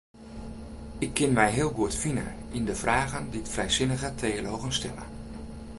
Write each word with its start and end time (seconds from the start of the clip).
Ik 0.99 1.13
kin 1.13 1.33
my 1.37 1.47
heel 1.55 1.71
goed 1.75 1.95
fine 2.01 2.23
yn 2.57 2.65
de 2.69 2.75
fragen 2.83 3.23
dy't 3.33 3.51
frijsinnige 3.55 4.09
teologen 4.21 4.73
stelle. 4.77 5.03